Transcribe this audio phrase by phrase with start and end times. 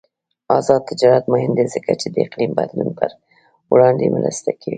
[0.57, 3.11] آزاد تجارت مهم دی ځکه چې د اقلیم بدلون پر
[3.71, 4.69] وړاندې مرسته کوي.